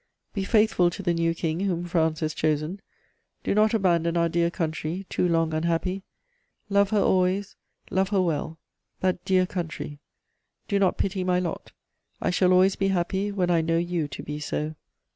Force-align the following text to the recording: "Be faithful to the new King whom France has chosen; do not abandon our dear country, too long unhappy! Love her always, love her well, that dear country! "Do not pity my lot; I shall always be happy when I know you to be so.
"Be 0.33 0.43
faithful 0.43 0.89
to 0.89 1.03
the 1.03 1.13
new 1.13 1.35
King 1.35 1.59
whom 1.59 1.85
France 1.85 2.21
has 2.21 2.33
chosen; 2.33 2.81
do 3.43 3.53
not 3.53 3.75
abandon 3.75 4.17
our 4.17 4.29
dear 4.29 4.49
country, 4.49 5.05
too 5.11 5.27
long 5.29 5.53
unhappy! 5.53 6.01
Love 6.69 6.89
her 6.89 6.99
always, 7.03 7.55
love 7.91 8.09
her 8.09 8.19
well, 8.23 8.57
that 9.01 9.23
dear 9.25 9.45
country! 9.45 9.99
"Do 10.67 10.79
not 10.79 10.97
pity 10.97 11.23
my 11.23 11.37
lot; 11.37 11.71
I 12.19 12.31
shall 12.31 12.51
always 12.51 12.75
be 12.75 12.87
happy 12.87 13.31
when 13.31 13.51
I 13.51 13.61
know 13.61 13.77
you 13.77 14.07
to 14.07 14.23
be 14.23 14.39
so. 14.39 14.73